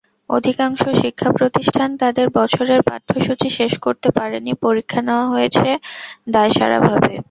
[0.29, 5.67] অধিকাংশ শিক্ষাপ্রতিষ্ঠান তাদের বছরের পাঠ্যসূচি শেষ করতে পারেনি, পরীক্ষা নেওয়া হয়েছে
[6.29, 7.13] দায়সারাভাবে।